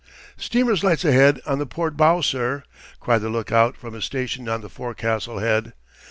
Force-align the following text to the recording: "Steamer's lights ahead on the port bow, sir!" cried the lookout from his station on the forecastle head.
"Steamer's 0.35 0.83
lights 0.83 1.05
ahead 1.05 1.39
on 1.45 1.59
the 1.59 1.67
port 1.67 1.95
bow, 1.95 2.21
sir!" 2.21 2.63
cried 2.99 3.19
the 3.21 3.29
lookout 3.29 3.77
from 3.77 3.93
his 3.93 4.03
station 4.03 4.49
on 4.49 4.61
the 4.61 4.67
forecastle 4.67 5.37
head. 5.37 5.73